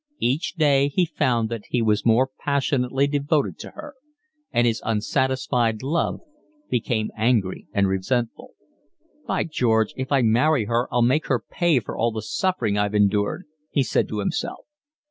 [0.17, 3.93] Each day he found that he was more passionately devoted to her;
[4.51, 6.21] and his unsatisfied love
[6.71, 8.55] became angry and resentful.
[9.27, 12.95] "By George, if I marry her I'll make her pay for all the suffering I've
[12.95, 14.65] endured," he said to himself.